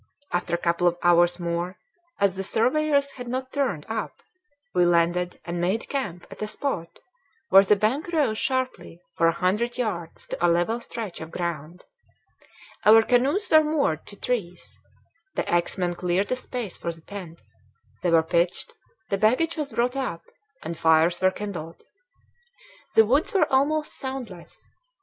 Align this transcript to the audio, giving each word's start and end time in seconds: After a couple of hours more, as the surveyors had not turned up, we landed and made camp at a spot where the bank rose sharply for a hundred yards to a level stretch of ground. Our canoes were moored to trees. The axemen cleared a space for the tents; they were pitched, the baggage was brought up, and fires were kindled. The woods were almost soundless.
After 0.33 0.55
a 0.55 0.57
couple 0.57 0.87
of 0.87 0.97
hours 1.03 1.39
more, 1.39 1.77
as 2.19 2.35
the 2.35 2.41
surveyors 2.43 3.11
had 3.11 3.27
not 3.27 3.53
turned 3.53 3.85
up, 3.87 4.13
we 4.73 4.83
landed 4.83 5.39
and 5.45 5.61
made 5.61 5.87
camp 5.89 6.25
at 6.31 6.41
a 6.41 6.47
spot 6.47 6.97
where 7.49 7.63
the 7.63 7.75
bank 7.75 8.07
rose 8.11 8.39
sharply 8.39 8.99
for 9.13 9.27
a 9.27 9.31
hundred 9.31 9.77
yards 9.77 10.25
to 10.29 10.43
a 10.43 10.49
level 10.49 10.79
stretch 10.79 11.21
of 11.21 11.29
ground. 11.29 11.85
Our 12.83 13.03
canoes 13.03 13.47
were 13.51 13.63
moored 13.63 14.07
to 14.07 14.19
trees. 14.19 14.79
The 15.35 15.47
axemen 15.47 15.93
cleared 15.93 16.31
a 16.31 16.35
space 16.35 16.77
for 16.77 16.91
the 16.91 17.01
tents; 17.01 17.55
they 18.01 18.09
were 18.09 18.23
pitched, 18.23 18.73
the 19.09 19.19
baggage 19.19 19.55
was 19.55 19.69
brought 19.69 19.95
up, 19.95 20.23
and 20.63 20.75
fires 20.75 21.21
were 21.21 21.29
kindled. 21.29 21.83
The 22.95 23.05
woods 23.05 23.35
were 23.35 23.45
almost 23.53 23.93
soundless. 23.99 24.67